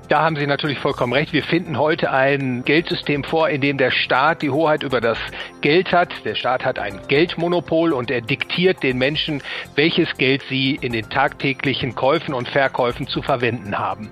Da 0.08 0.22
haben 0.22 0.36
Sie 0.36 0.46
natürlich 0.46 0.78
vollkommen 0.78 1.12
recht. 1.12 1.32
Wir 1.32 1.42
finden 1.42 1.78
heute 1.78 2.12
ein 2.12 2.64
Geldsystem 2.64 3.24
vor, 3.24 3.48
in 3.48 3.60
dem 3.60 3.76
der 3.76 3.90
Staat 3.90 4.40
die 4.40 4.50
Hoheit 4.50 4.84
über 4.84 5.00
das 5.00 5.18
Geld 5.62 5.90
hat. 5.90 6.24
Der 6.24 6.36
Staat 6.36 6.64
hat 6.64 6.78
ein 6.78 7.00
Geldmonopol 7.08 7.92
und 7.92 8.08
er 8.08 8.20
diktiert 8.20 8.84
den 8.84 8.98
Menschen, 8.98 9.42
welches 9.74 10.16
Geld 10.16 10.44
sie 10.48 10.78
in 10.80 10.92
den 10.92 11.10
tagtäglichen 11.10 11.96
Käufen 11.96 12.34
und 12.34 12.48
Verkäufen 12.48 13.08
zu 13.08 13.20
verwenden 13.20 13.80
haben. 13.80 14.08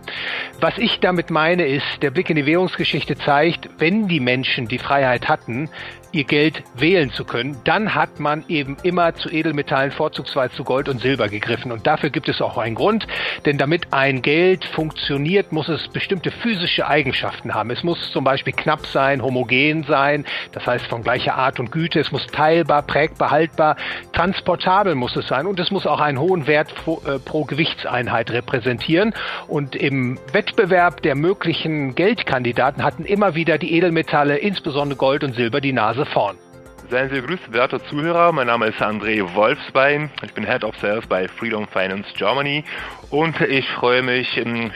Was 0.60 0.76
ich 0.78 0.98
damit 0.98 1.30
meine 1.30 1.64
ist, 1.64 1.86
der 2.02 2.10
Blick 2.10 2.28
in 2.28 2.36
die 2.36 2.46
Währungsgeschichte 2.46 3.16
zeigt, 3.16 3.68
wenn 3.78 4.08
die 4.08 4.20
Menschen 4.20 4.66
die 4.66 4.78
Freiheit 4.78 5.28
hatten, 5.28 5.70
ihr 6.14 6.24
Geld 6.24 6.62
wählen 6.76 7.10
zu 7.10 7.24
können, 7.24 7.56
dann 7.64 7.94
hat 7.94 8.20
man 8.20 8.44
eben 8.48 8.76
immer 8.82 9.14
zu 9.14 9.28
Edelmetallen, 9.28 9.90
vorzugsweise 9.90 10.54
zu 10.54 10.64
Gold 10.64 10.88
und 10.88 11.00
Silber 11.00 11.28
gegriffen. 11.28 11.72
Und 11.72 11.86
dafür 11.86 12.10
gibt 12.10 12.28
es 12.28 12.40
auch 12.40 12.56
einen 12.58 12.74
Grund, 12.74 13.06
denn 13.44 13.58
damit 13.58 13.92
ein 13.92 14.22
Geld 14.22 14.64
funktioniert, 14.64 15.52
muss 15.52 15.68
es 15.68 15.88
bestimmte 15.88 16.30
physische 16.30 16.86
Eigenschaften 16.86 17.54
haben. 17.54 17.70
Es 17.70 17.82
muss 17.82 18.10
zum 18.12 18.24
Beispiel 18.24 18.52
knapp 18.52 18.86
sein, 18.86 19.22
homogen 19.22 19.84
sein, 19.84 20.24
das 20.52 20.66
heißt 20.66 20.86
von 20.86 21.02
gleicher 21.02 21.34
Art 21.34 21.58
und 21.60 21.72
Güte, 21.72 22.00
es 22.00 22.12
muss 22.12 22.26
teilbar, 22.26 22.82
prägbar, 22.82 23.30
haltbar, 23.30 23.76
transportabel 24.12 24.94
muss 24.94 25.16
es 25.16 25.26
sein 25.26 25.46
und 25.46 25.58
es 25.58 25.70
muss 25.70 25.86
auch 25.86 26.00
einen 26.00 26.20
hohen 26.20 26.46
Wert 26.46 26.74
pro, 26.74 27.02
äh, 27.06 27.18
pro 27.18 27.44
Gewichtseinheit 27.44 28.30
repräsentieren. 28.30 29.14
Und 29.48 29.74
im 29.74 30.18
Wettbewerb 30.32 31.02
der 31.02 31.14
möglichen 31.14 31.94
Geldkandidaten 31.94 32.82
hatten 32.82 33.04
immer 33.04 33.34
wieder 33.34 33.58
die 33.58 33.74
Edelmetalle, 33.74 34.36
insbesondere 34.36 34.96
Gold 34.96 35.24
und 35.24 35.34
Silber, 35.34 35.60
die 35.60 35.72
Nase 35.72 36.03
vorn. 36.06 36.38
Seien 36.90 37.08
Sie 37.08 37.16
gegrüßt, 37.16 37.52
werte 37.52 37.82
Zuhörer. 37.84 38.30
Mein 38.32 38.46
Name 38.46 38.66
ist 38.66 38.78
André 38.80 39.34
Wolfsbein. 39.34 40.10
Ich 40.22 40.34
bin 40.34 40.44
Head 40.44 40.64
of 40.64 40.76
Sales 40.80 41.06
bei 41.06 41.28
Freedom 41.28 41.66
Finance 41.66 42.08
Germany 42.16 42.62
und 43.10 43.40
ich 43.40 43.66
freue 43.70 44.02
mich 44.02 44.28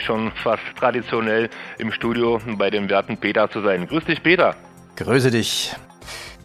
schon 0.06 0.32
fast 0.42 0.62
traditionell 0.78 1.50
im 1.76 1.92
Studio 1.92 2.40
bei 2.56 2.70
dem 2.70 2.88
werten 2.88 3.18
Peter 3.18 3.50
zu 3.50 3.60
sein. 3.60 3.86
Grüß 3.86 4.04
dich, 4.06 4.22
Peter. 4.22 4.56
Grüße 4.96 5.30
dich. 5.30 5.74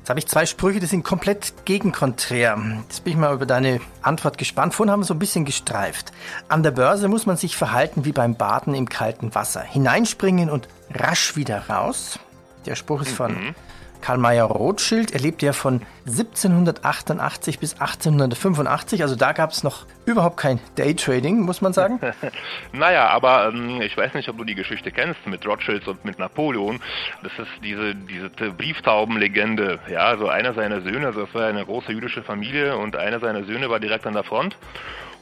Jetzt 0.04 0.10
habe 0.10 0.20
ich 0.20 0.28
zwei 0.28 0.46
Sprüche, 0.46 0.82
die 0.82 0.86
sind 0.86 1.06
komplett 1.06 1.54
gegenkonträr. 1.64 2.62
Jetzt 2.82 3.06
bin 3.06 3.14
ich 3.14 3.18
mal 3.18 3.34
über 3.34 3.46
deine 3.46 3.80
Antwort 4.02 4.38
gespannt. 4.38 4.74
Vorhin 4.74 4.92
haben 4.92 5.00
wir 5.00 5.06
so 5.06 5.14
ein 5.14 5.20
bisschen 5.20 5.46
gestreift. 5.46 6.12
An 6.50 6.62
der 6.62 6.72
Börse 6.72 7.08
muss 7.08 7.26
man 7.26 7.38
sich 7.38 7.56
verhalten 7.56 8.04
wie 8.04 8.12
beim 8.12 8.36
Baden 8.36 8.76
im 8.76 8.90
kalten 8.90 9.34
Wasser. 9.34 9.62
Hineinspringen 9.62 10.50
und 10.50 10.68
rasch 10.94 11.38
wieder 11.38 11.70
raus. 11.70 12.20
Der 12.66 12.76
Spruch 12.76 13.04
ist 13.04 13.14
von 13.14 13.32
mhm. 13.32 13.56
Karl 14.04 14.18
Mayer 14.18 14.44
Rothschild. 14.44 15.14
Er 15.14 15.22
lebte 15.22 15.46
ja 15.46 15.54
von 15.54 15.82
1788 16.06 17.58
bis 17.58 17.80
1885. 17.80 19.02
Also 19.02 19.16
da 19.16 19.32
gab 19.32 19.52
es 19.52 19.64
noch 19.64 19.86
überhaupt 20.06 20.36
kein 20.36 20.60
Daytrading, 20.76 21.40
muss 21.40 21.62
man 21.62 21.72
sagen. 21.72 22.02
naja, 22.74 23.08
aber 23.08 23.48
ähm, 23.48 23.82
ich 23.82 23.96
weiß 23.96 24.14
nicht, 24.14 24.28
ob 24.28 24.38
du 24.38 24.44
die 24.44 24.56
Geschichte 24.56 24.92
kennst 24.92 25.26
mit 25.26 25.48
Rothschilds 25.48 25.88
und 25.88 26.04
mit 26.04 26.20
Napoleon. 26.20 26.82
Das 27.24 27.32
ist 27.40 27.52
diese, 27.64 27.96
diese 27.96 28.30
Brieftaubenlegende. 28.30 29.80
Ja, 29.90 30.02
also 30.08 30.28
einer 30.28 30.54
seiner 30.54 30.82
Söhne, 30.82 31.08
also 31.08 31.22
das 31.26 31.34
war 31.34 31.48
eine 31.48 31.64
große 31.64 31.94
jüdische 31.94 32.24
Familie 32.24 32.76
und 32.76 32.98
einer 32.98 33.22
seiner 33.22 33.46
Söhne 33.46 33.70
war 33.70 33.80
direkt 33.80 34.06
an 34.06 34.16
der 34.16 34.26
Front 34.26 34.58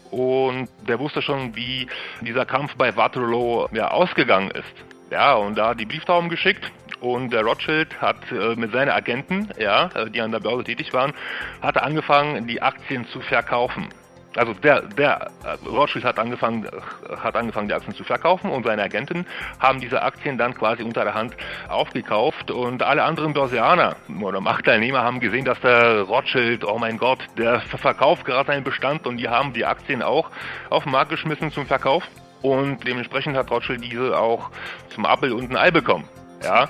und 0.09 0.69
der 0.87 0.99
wusste 0.99 1.21
schon, 1.21 1.55
wie 1.55 1.87
dieser 2.21 2.45
Kampf 2.45 2.75
bei 2.75 2.95
Waterloo 2.97 3.67
ja, 3.73 3.91
ausgegangen 3.91 4.49
ist. 4.49 5.11
Ja, 5.11 5.35
und 5.35 5.55
da 5.55 5.69
hat 5.69 5.79
die 5.79 5.85
Brieftauben 5.85 6.29
geschickt 6.29 6.71
und 7.01 7.33
der 7.33 7.43
Rothschild 7.43 7.99
hat 8.01 8.31
äh, 8.31 8.55
mit 8.55 8.71
seinen 8.71 8.89
Agenten, 8.89 9.49
ja, 9.59 9.89
äh, 9.95 10.09
die 10.09 10.21
an 10.21 10.31
der 10.31 10.39
Börse 10.39 10.63
tätig 10.63 10.93
waren, 10.93 11.13
hat 11.61 11.77
angefangen, 11.77 12.47
die 12.47 12.61
Aktien 12.61 13.05
zu 13.07 13.19
verkaufen. 13.21 13.89
Also 14.35 14.53
der, 14.53 14.81
der 14.83 15.29
äh, 15.43 15.67
Rothschild 15.67 16.05
hat 16.05 16.17
angefangen, 16.17 16.65
äh, 16.65 17.17
hat 17.17 17.35
angefangen, 17.35 17.67
die 17.67 17.73
Aktien 17.73 17.93
zu 17.93 18.03
verkaufen 18.03 18.49
und 18.49 18.65
seine 18.65 18.83
Agenten 18.83 19.25
haben 19.59 19.81
diese 19.81 20.01
Aktien 20.01 20.37
dann 20.37 20.53
quasi 20.53 20.83
unter 20.83 21.03
der 21.03 21.13
Hand 21.13 21.35
aufgekauft 21.67 22.49
und 22.49 22.81
alle 22.81 23.03
anderen 23.03 23.33
Börsianer 23.33 23.97
oder 24.21 24.39
Marktteilnehmer 24.39 25.01
haben 25.01 25.19
gesehen, 25.19 25.43
dass 25.43 25.59
der 25.59 26.03
Rothschild, 26.03 26.63
oh 26.63 26.77
mein 26.77 26.97
Gott, 26.97 27.19
der 27.37 27.59
verkauft 27.61 28.23
gerade 28.23 28.47
seinen 28.47 28.63
Bestand 28.63 29.05
und 29.05 29.17
die 29.17 29.27
haben 29.27 29.51
die 29.51 29.65
Aktien 29.65 30.01
auch 30.01 30.29
auf 30.69 30.83
den 30.83 30.93
Markt 30.93 31.09
geschmissen 31.09 31.51
zum 31.51 31.65
Verkauf 31.65 32.03
und 32.41 32.87
dementsprechend 32.87 33.35
hat 33.35 33.51
Rothschild 33.51 33.83
diese 33.83 34.17
auch 34.17 34.49
zum 34.89 35.05
Appel 35.05 35.33
und 35.33 35.51
ein 35.51 35.57
Ei 35.57 35.71
bekommen. 35.71 36.07
Ja, 36.43 36.69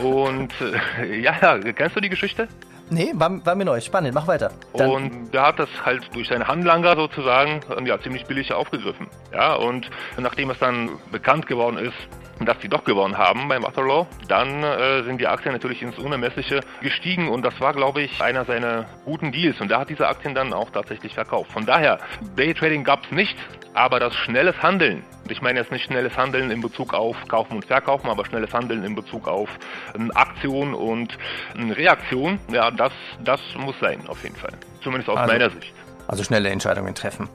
und 0.00 0.52
äh, 1.00 1.16
ja, 1.20 1.58
kennst 1.58 1.96
du 1.96 2.00
die 2.00 2.08
Geschichte? 2.08 2.48
Nee, 2.90 3.12
war, 3.14 3.44
war, 3.46 3.54
mir 3.54 3.64
neu. 3.64 3.80
Spannend, 3.80 4.14
mach 4.14 4.26
weiter. 4.26 4.50
Dann 4.74 4.90
und 4.90 5.32
der 5.32 5.46
hat 5.46 5.58
das 5.58 5.68
halt 5.82 6.14
durch 6.14 6.28
seine 6.28 6.46
Handlanger 6.46 6.94
sozusagen 6.94 7.60
ja, 7.86 7.98
ziemlich 7.98 8.26
billig 8.26 8.52
aufgegriffen. 8.52 9.06
Ja, 9.32 9.54
und 9.54 9.88
nachdem 10.18 10.50
es 10.50 10.58
dann 10.58 10.90
bekannt 11.10 11.46
geworden 11.46 11.78
ist, 11.78 11.96
dass 12.44 12.60
sie 12.60 12.68
doch 12.68 12.84
gewonnen 12.84 13.16
haben 13.16 13.48
beim 13.48 13.62
Waterloo, 13.62 14.06
dann 14.28 14.62
äh, 14.62 15.04
sind 15.04 15.20
die 15.20 15.26
Aktien 15.26 15.54
natürlich 15.54 15.80
ins 15.82 15.98
Unermessliche 15.98 16.60
gestiegen 16.82 17.28
und 17.28 17.42
das 17.44 17.58
war, 17.60 17.72
glaube 17.72 18.02
ich, 18.02 18.20
einer 18.20 18.44
seiner 18.44 18.86
guten 19.04 19.32
Deals 19.32 19.60
und 19.60 19.70
der 19.70 19.78
hat 19.78 19.88
diese 19.88 20.06
Aktien 20.08 20.34
dann 20.34 20.52
auch 20.52 20.70
tatsächlich 20.70 21.14
verkauft. 21.14 21.52
Von 21.52 21.64
daher, 21.64 21.98
Daytrading 22.36 22.84
gab 22.84 23.04
es 23.04 23.10
nicht, 23.10 23.36
aber 23.74 24.00
das 24.00 24.14
schnelles 24.14 24.60
Handeln, 24.62 25.04
ich 25.32 25.42
meine 25.42 25.58
jetzt 25.58 25.72
nicht 25.72 25.84
schnelles 25.84 26.16
Handeln 26.16 26.50
in 26.50 26.60
Bezug 26.60 26.94
auf 26.94 27.16
Kaufen 27.26 27.56
und 27.56 27.64
Verkaufen, 27.64 28.08
aber 28.08 28.24
schnelles 28.24 28.52
Handeln 28.52 28.84
in 28.84 28.94
Bezug 28.94 29.26
auf 29.26 29.48
ähm, 29.96 30.12
Aktion 30.14 30.74
und 30.74 31.16
ähm, 31.56 31.70
Reaktion, 31.70 32.38
ja, 32.52 32.70
das, 32.70 32.92
das 33.24 33.40
muss 33.58 33.74
sein, 33.80 34.06
auf 34.06 34.22
jeden 34.22 34.36
Fall. 34.36 34.52
Zumindest 34.82 35.08
aus 35.10 35.18
also, 35.18 35.32
meiner 35.32 35.50
Sicht. 35.50 35.74
Also 36.06 36.22
schnelle 36.22 36.50
Entscheidungen 36.50 36.94
treffen. 36.94 37.28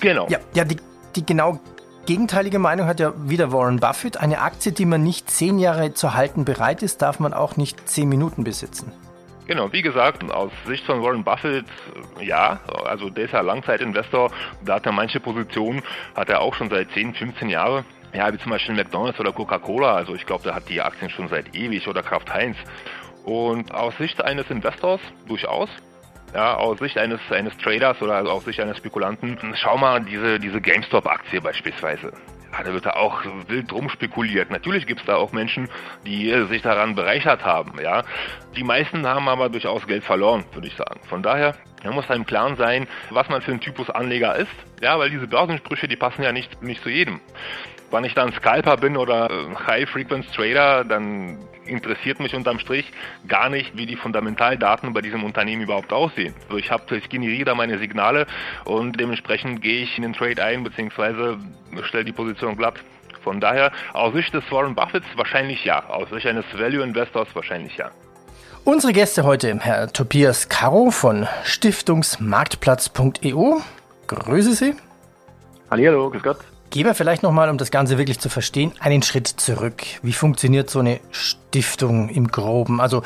Genau. 0.00 0.26
Ja, 0.28 0.38
ja 0.54 0.64
die, 0.64 0.76
die 1.16 1.24
genau 1.24 1.58
gegenteilige 2.06 2.58
Meinung 2.58 2.86
hat 2.86 3.00
ja 3.00 3.12
wieder 3.28 3.52
Warren 3.52 3.80
Buffett. 3.80 4.18
Eine 4.18 4.40
Aktie, 4.40 4.72
die 4.72 4.86
man 4.86 5.02
nicht 5.02 5.30
zehn 5.30 5.58
Jahre 5.58 5.94
zu 5.94 6.14
halten 6.14 6.44
bereit 6.44 6.82
ist, 6.82 7.02
darf 7.02 7.20
man 7.20 7.32
auch 7.32 7.56
nicht 7.56 7.88
zehn 7.88 8.08
Minuten 8.08 8.44
besitzen. 8.44 8.92
Genau, 9.48 9.72
wie 9.72 9.80
gesagt, 9.80 10.30
aus 10.30 10.52
Sicht 10.66 10.84
von 10.84 11.02
Warren 11.02 11.24
Buffett, 11.24 11.64
ja, 12.20 12.60
also 12.84 13.08
der 13.08 13.24
ist 13.24 13.32
ja 13.32 13.40
Langzeitinvestor, 13.40 14.30
da 14.62 14.74
hat 14.74 14.84
er 14.84 14.92
manche 14.92 15.20
Positionen, 15.20 15.82
hat 16.14 16.28
er 16.28 16.42
auch 16.42 16.54
schon 16.54 16.68
seit 16.68 16.90
10, 16.90 17.14
15 17.14 17.48
Jahren. 17.48 17.86
Ja, 18.12 18.30
wie 18.30 18.36
zum 18.36 18.50
Beispiel 18.50 18.74
McDonalds 18.74 19.18
oder 19.18 19.32
Coca-Cola, 19.32 19.94
also 19.94 20.14
ich 20.14 20.26
glaube, 20.26 20.42
der 20.42 20.54
hat 20.54 20.68
die 20.68 20.82
Aktien 20.82 21.08
schon 21.08 21.28
seit 21.28 21.56
ewig 21.56 21.88
oder 21.88 22.02
Kraft 22.02 22.32
Heinz. 22.32 22.58
Und 23.24 23.72
aus 23.72 23.96
Sicht 23.96 24.22
eines 24.22 24.50
Investors 24.50 25.00
durchaus, 25.26 25.70
ja, 26.34 26.54
aus 26.56 26.78
Sicht 26.78 26.98
eines, 26.98 27.20
eines 27.30 27.56
Traders 27.56 28.02
oder 28.02 28.30
aus 28.30 28.44
Sicht 28.44 28.60
eines 28.60 28.76
Spekulanten, 28.76 29.38
schau 29.54 29.78
mal 29.78 30.02
diese, 30.02 30.38
diese 30.38 30.60
GameStop-Aktie 30.60 31.40
beispielsweise. 31.40 32.12
Ja, 32.58 32.64
da 32.64 32.72
wird 32.72 32.86
da 32.86 32.90
auch 32.90 33.22
wild 33.46 33.70
drum 33.70 33.88
spekuliert. 33.88 34.50
Natürlich 34.50 34.86
gibt 34.86 35.00
es 35.00 35.06
da 35.06 35.14
auch 35.14 35.30
Menschen, 35.30 35.68
die 36.04 36.32
sich 36.48 36.60
daran 36.62 36.96
bereichert 36.96 37.44
haben. 37.44 37.80
Ja, 37.80 38.02
die 38.56 38.64
meisten 38.64 39.06
haben 39.06 39.28
aber 39.28 39.48
durchaus 39.48 39.86
Geld 39.86 40.02
verloren, 40.02 40.44
würde 40.52 40.66
ich 40.66 40.74
sagen. 40.74 41.00
Von 41.08 41.22
daher 41.22 41.54
man 41.84 41.94
muss 41.94 42.10
einem 42.10 42.26
Klaren 42.26 42.56
sein, 42.56 42.86
was 43.10 43.28
man 43.28 43.42
für 43.42 43.52
ein 43.52 43.60
Typus 43.60 43.90
Anleger 43.90 44.36
ist. 44.36 44.50
Ja, 44.82 44.98
weil 44.98 45.10
diese 45.10 45.26
Börsensprüche, 45.26 45.88
die 45.88 45.96
passen 45.96 46.22
ja 46.22 46.32
nicht, 46.32 46.62
nicht 46.62 46.82
zu 46.82 46.88
jedem. 46.88 47.20
Wenn 47.90 48.04
ich 48.04 48.14
dann 48.14 48.32
Scalper 48.32 48.76
bin 48.76 48.96
oder 48.96 49.30
äh, 49.30 49.54
High-Frequency 49.66 50.30
Trader, 50.32 50.84
dann 50.84 51.38
interessiert 51.64 52.20
mich 52.20 52.34
unterm 52.34 52.58
Strich 52.58 52.90
gar 53.26 53.48
nicht, 53.48 53.76
wie 53.76 53.86
die 53.86 53.96
Fundamentaldaten 53.96 54.92
bei 54.92 55.00
diesem 55.00 55.24
Unternehmen 55.24 55.62
überhaupt 55.62 55.92
aussehen. 55.92 56.34
Also 56.44 56.56
ich, 56.56 56.70
hab, 56.70 56.90
ich 56.90 57.08
generiere 57.08 57.44
da 57.44 57.54
meine 57.54 57.78
Signale 57.78 58.26
und 58.64 58.98
dementsprechend 58.98 59.62
gehe 59.62 59.82
ich 59.82 59.96
in 59.96 60.02
den 60.02 60.12
Trade 60.14 60.42
ein 60.42 60.64
bzw. 60.64 61.36
stelle 61.82 62.04
die 62.04 62.12
Position 62.12 62.56
glatt. 62.56 62.74
Von 63.22 63.40
daher, 63.40 63.72
aus 63.92 64.14
Sicht 64.14 64.32
des 64.32 64.50
Warren 64.50 64.74
Buffetts 64.74 65.08
wahrscheinlich 65.16 65.64
ja, 65.64 65.84
aus 65.88 66.08
Sicht 66.10 66.26
eines 66.26 66.46
Value 66.54 66.82
Investors 66.82 67.28
wahrscheinlich 67.34 67.76
ja. 67.76 67.90
Unsere 68.68 68.92
Gäste 68.92 69.24
heute, 69.24 69.58
Herr 69.60 69.90
Tobias 69.90 70.50
Caro 70.50 70.90
von 70.90 71.26
Stiftungsmarktplatz.eu. 71.42 73.60
Grüße 74.06 74.52
Sie. 74.52 74.74
Hallo, 75.70 76.10
grüß 76.10 76.22
Gott. 76.22 76.36
Gehen 76.68 76.84
wir 76.84 76.94
vielleicht 76.94 77.22
nochmal, 77.22 77.48
um 77.48 77.56
das 77.56 77.70
Ganze 77.70 77.96
wirklich 77.96 78.20
zu 78.20 78.28
verstehen, 78.28 78.72
einen 78.78 79.00
Schritt 79.00 79.26
zurück. 79.26 79.84
Wie 80.02 80.12
funktioniert 80.12 80.68
so 80.68 80.80
eine 80.80 81.00
Stiftung 81.12 82.10
im 82.10 82.28
Groben? 82.28 82.82
Also 82.82 83.02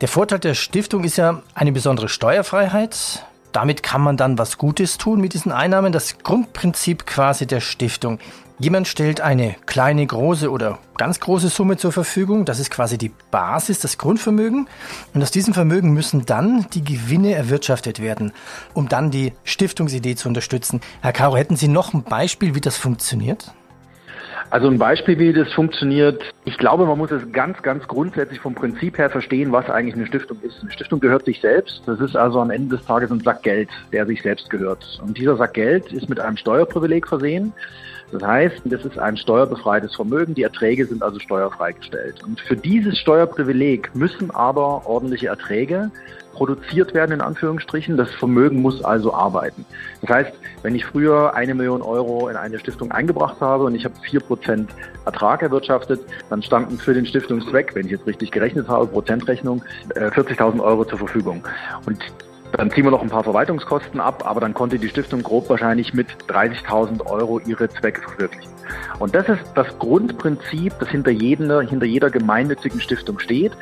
der 0.00 0.06
Vorteil 0.06 0.38
der 0.38 0.54
Stiftung 0.54 1.02
ist 1.02 1.16
ja 1.16 1.42
eine 1.54 1.72
besondere 1.72 2.08
Steuerfreiheit. 2.08 3.26
Damit 3.50 3.82
kann 3.82 4.02
man 4.02 4.16
dann 4.16 4.38
was 4.38 4.58
Gutes 4.58 4.96
tun 4.96 5.20
mit 5.20 5.34
diesen 5.34 5.50
Einnahmen. 5.50 5.90
Das 5.90 6.18
Grundprinzip 6.18 7.04
quasi 7.04 7.48
der 7.48 7.58
Stiftung. 7.58 8.20
Jemand 8.60 8.86
stellt 8.86 9.22
eine 9.22 9.56
kleine, 9.64 10.06
große 10.06 10.50
oder 10.50 10.78
ganz 10.98 11.18
große 11.18 11.48
Summe 11.48 11.78
zur 11.78 11.92
Verfügung. 11.92 12.44
Das 12.44 12.60
ist 12.60 12.70
quasi 12.70 12.98
die 12.98 13.10
Basis, 13.30 13.78
das 13.78 13.96
Grundvermögen. 13.96 14.68
Und 15.14 15.22
aus 15.22 15.30
diesem 15.30 15.54
Vermögen 15.54 15.94
müssen 15.94 16.26
dann 16.26 16.66
die 16.74 16.84
Gewinne 16.84 17.32
erwirtschaftet 17.32 18.02
werden, 18.02 18.32
um 18.74 18.86
dann 18.90 19.10
die 19.10 19.32
Stiftungsidee 19.44 20.14
zu 20.14 20.28
unterstützen. 20.28 20.82
Herr 21.00 21.14
Caro, 21.14 21.38
hätten 21.38 21.56
Sie 21.56 21.68
noch 21.68 21.94
ein 21.94 22.04
Beispiel, 22.04 22.54
wie 22.54 22.60
das 22.60 22.76
funktioniert? 22.76 23.50
Also 24.50 24.66
ein 24.66 24.78
Beispiel, 24.78 25.18
wie 25.18 25.32
das 25.32 25.50
funktioniert. 25.54 26.22
Ich 26.44 26.58
glaube, 26.58 26.84
man 26.84 26.98
muss 26.98 27.12
es 27.12 27.32
ganz, 27.32 27.62
ganz 27.62 27.88
grundsätzlich 27.88 28.40
vom 28.40 28.54
Prinzip 28.54 28.98
her 28.98 29.08
verstehen, 29.08 29.52
was 29.52 29.70
eigentlich 29.70 29.94
eine 29.94 30.06
Stiftung 30.06 30.38
ist. 30.42 30.60
Eine 30.60 30.72
Stiftung 30.72 31.00
gehört 31.00 31.24
sich 31.24 31.40
selbst. 31.40 31.80
Das 31.86 31.98
ist 32.00 32.14
also 32.14 32.40
am 32.40 32.50
Ende 32.50 32.76
des 32.76 32.84
Tages 32.84 33.10
ein 33.10 33.20
Sack 33.20 33.42
Geld, 33.42 33.70
der 33.92 34.04
sich 34.04 34.20
selbst 34.20 34.50
gehört. 34.50 35.00
Und 35.02 35.16
dieser 35.16 35.36
Sack 35.36 35.54
Geld 35.54 35.90
ist 35.92 36.10
mit 36.10 36.20
einem 36.20 36.36
Steuerprivileg 36.36 37.08
versehen. 37.08 37.54
Das 38.12 38.22
heißt, 38.22 38.62
das 38.64 38.84
ist 38.84 38.98
ein 38.98 39.16
steuerbefreites 39.16 39.94
Vermögen, 39.94 40.34
die 40.34 40.42
Erträge 40.42 40.86
sind 40.86 41.02
also 41.02 41.18
steuerfrei 41.18 41.72
gestellt. 41.72 42.22
Und 42.24 42.40
für 42.40 42.56
dieses 42.56 42.98
Steuerprivileg 42.98 43.94
müssen 43.94 44.30
aber 44.30 44.86
ordentliche 44.86 45.28
Erträge 45.28 45.90
produziert 46.32 46.94
werden, 46.94 47.12
in 47.12 47.20
Anführungsstrichen. 47.20 47.96
Das 47.96 48.10
Vermögen 48.14 48.62
muss 48.62 48.82
also 48.82 49.12
arbeiten. 49.12 49.64
Das 50.00 50.10
heißt, 50.10 50.32
wenn 50.62 50.74
ich 50.74 50.84
früher 50.86 51.34
eine 51.34 51.54
Million 51.54 51.82
Euro 51.82 52.28
in 52.28 52.36
eine 52.36 52.58
Stiftung 52.58 52.90
eingebracht 52.92 53.40
habe 53.40 53.64
und 53.64 53.74
ich 53.74 53.84
habe 53.84 53.94
vier 54.02 54.20
Prozent 54.20 54.70
Ertrag 55.04 55.42
erwirtschaftet, 55.42 56.00
dann 56.30 56.42
standen 56.42 56.78
für 56.78 56.94
den 56.94 57.04
Stiftungszweck, 57.06 57.74
wenn 57.74 57.86
ich 57.86 57.92
jetzt 57.92 58.06
richtig 58.06 58.30
gerechnet 58.30 58.68
habe, 58.68 58.86
Prozentrechnung, 58.86 59.62
40.000 59.94 60.56
äh, 60.56 60.60
Euro 60.60 60.84
zur 60.84 60.98
Verfügung. 60.98 61.46
Und 61.86 61.98
dann 62.52 62.70
ziehen 62.70 62.84
wir 62.84 62.90
noch 62.90 63.02
ein 63.02 63.10
paar 63.10 63.24
Verwaltungskosten 63.24 64.00
ab, 64.00 64.24
aber 64.26 64.40
dann 64.40 64.54
konnte 64.54 64.78
die 64.78 64.88
Stiftung 64.88 65.22
grob 65.22 65.48
wahrscheinlich 65.48 65.94
mit 65.94 66.08
30.000 66.28 67.06
Euro 67.06 67.40
ihre 67.40 67.68
Zwecke 67.68 68.02
verwirklichen. 68.02 68.50
Und 68.98 69.14
das 69.14 69.28
ist 69.28 69.42
das 69.54 69.66
Grundprinzip, 69.78 70.74
das 70.78 70.88
hinter 70.88 71.10
jeder, 71.10 71.62
hinter 71.62 71.86
jeder 71.86 72.10
gemeinnützigen 72.10 72.80
Stiftung 72.80 73.18
steht. 73.18 73.52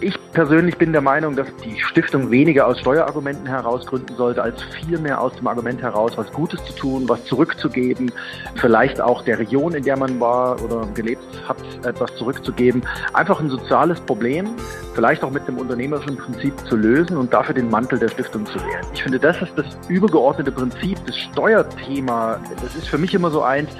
Ich 0.00 0.16
persönlich 0.32 0.78
bin 0.78 0.92
der 0.92 1.00
Meinung, 1.00 1.34
dass 1.34 1.48
die 1.64 1.80
Stiftung 1.80 2.30
weniger 2.30 2.68
aus 2.68 2.78
Steuerargumenten 2.78 3.46
heraus 3.46 3.84
gründen 3.84 4.14
sollte, 4.14 4.40
als 4.40 4.62
vielmehr 4.62 5.20
aus 5.20 5.34
dem 5.34 5.48
Argument 5.48 5.82
heraus, 5.82 6.12
was 6.16 6.30
Gutes 6.32 6.64
zu 6.66 6.72
tun, 6.74 7.08
was 7.08 7.24
zurückzugeben, 7.24 8.12
vielleicht 8.54 9.00
auch 9.00 9.22
der 9.22 9.40
Region, 9.40 9.74
in 9.74 9.82
der 9.82 9.96
man 9.96 10.20
war 10.20 10.62
oder 10.62 10.86
gelebt 10.94 11.24
hat, 11.48 11.56
etwas 11.84 12.14
zurückzugeben. 12.14 12.82
Einfach 13.12 13.40
ein 13.40 13.48
soziales 13.48 14.00
Problem, 14.00 14.46
vielleicht 14.94 15.24
auch 15.24 15.32
mit 15.32 15.48
dem 15.48 15.58
unternehmerischen 15.58 16.16
Prinzip 16.16 16.54
zu 16.68 16.76
lösen 16.76 17.16
und 17.16 17.32
dafür 17.32 17.56
den 17.56 17.68
Mantel 17.68 17.98
der 17.98 18.08
Stiftung 18.08 18.46
zu 18.46 18.54
wählen. 18.60 18.86
Ich 18.94 19.02
finde, 19.02 19.18
das 19.18 19.42
ist 19.42 19.52
das 19.56 19.66
übergeordnete 19.88 20.52
Prinzip, 20.52 20.96
das 21.06 21.16
Steuerthema. 21.16 22.38
Das 22.62 22.76
ist 22.76 22.88
für 22.88 22.98
mich 22.98 23.14
immer 23.14 23.32
so 23.32 23.42
eins, 23.42 23.70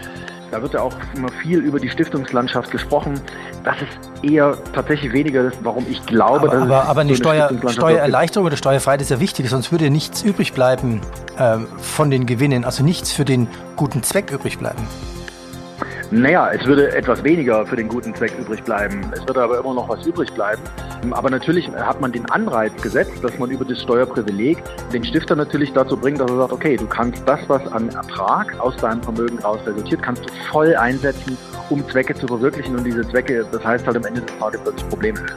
da 0.50 0.62
wird 0.62 0.74
ja 0.74 0.80
auch 0.80 0.94
immer 1.14 1.30
viel 1.42 1.58
über 1.60 1.78
die 1.78 1.88
Stiftungslandschaft 1.88 2.70
gesprochen. 2.70 3.20
Das 3.64 3.76
ist 3.82 4.24
eher 4.24 4.56
tatsächlich 4.72 5.12
weniger 5.12 5.42
das, 5.42 5.54
warum 5.62 5.86
ich 5.88 6.04
glaube, 6.06 6.40
aber, 6.40 6.48
dass 6.48 6.62
aber, 6.62 6.84
aber 6.84 7.00
eine, 7.02 7.14
so 7.14 7.28
eine 7.28 7.48
Steuer, 7.48 7.70
Steuererleichterung 7.70 8.46
oder 8.46 8.56
Steuerfreiheit 8.56 9.00
ist 9.00 9.10
ja 9.10 9.20
wichtig, 9.20 9.48
sonst 9.50 9.72
würde 9.72 9.90
nichts 9.90 10.22
übrig 10.22 10.52
bleiben 10.52 11.00
äh, 11.38 11.58
von 11.78 12.10
den 12.10 12.26
Gewinnen, 12.26 12.64
also 12.64 12.82
nichts 12.82 13.12
für 13.12 13.24
den 13.24 13.48
guten 13.76 14.02
Zweck 14.02 14.30
übrig 14.30 14.58
bleiben. 14.58 14.86
Naja, 16.10 16.50
es 16.52 16.64
würde 16.64 16.96
etwas 16.96 17.22
weniger 17.22 17.66
für 17.66 17.76
den 17.76 17.88
guten 17.88 18.14
Zweck 18.14 18.32
übrig 18.38 18.62
bleiben. 18.64 19.02
Es 19.12 19.20
würde 19.26 19.42
aber 19.42 19.58
immer 19.58 19.74
noch 19.74 19.88
was 19.90 20.06
übrig 20.06 20.32
bleiben. 20.32 20.62
Aber 21.10 21.30
natürlich 21.30 21.68
hat 21.70 22.00
man 22.00 22.12
den 22.12 22.26
Anreiz 22.26 22.72
gesetzt, 22.82 23.12
dass 23.22 23.38
man 23.38 23.50
über 23.50 23.64
das 23.64 23.80
Steuerprivileg 23.82 24.58
den 24.92 25.04
Stifter 25.04 25.36
natürlich 25.36 25.72
dazu 25.72 25.96
bringt, 25.96 26.20
dass 26.20 26.30
er 26.30 26.36
sagt, 26.38 26.52
okay, 26.52 26.76
du 26.76 26.86
kannst 26.86 27.22
das, 27.26 27.40
was 27.48 27.66
an 27.72 27.88
Ertrag 27.90 28.58
aus 28.60 28.76
deinem 28.76 29.02
Vermögen 29.02 29.38
raus 29.38 29.60
resultiert, 29.66 30.02
kannst 30.02 30.24
du 30.24 30.28
voll 30.50 30.74
einsetzen, 30.76 31.36
um 31.70 31.86
Zwecke 31.88 32.14
zu 32.14 32.26
verwirklichen. 32.26 32.76
Und 32.76 32.84
diese 32.84 33.02
Zwecke, 33.08 33.46
das 33.50 33.64
heißt 33.64 33.86
halt 33.86 33.96
am 33.96 34.04
Ende 34.04 34.20
des 34.22 34.38
Tages 34.38 34.64
wirklich 34.64 34.88
Probleme 34.88 35.20
lösen. 35.20 35.36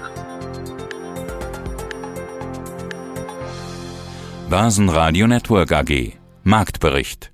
Basen 4.50 4.88
Network 4.88 5.72
AG 5.72 6.13
Marktbericht 6.44 7.32